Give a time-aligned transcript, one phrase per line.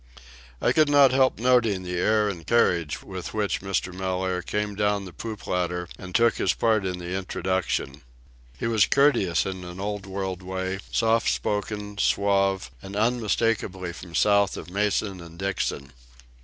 [0.59, 3.93] I could not help noting the air and carriage with which Mr.
[3.93, 8.01] Mellaire came down the poop ladder and took his part in the introduction.
[8.57, 14.57] He was courteous in an old world way, soft spoken, suave, and unmistakably from south
[14.57, 15.93] of Mason and Dixon.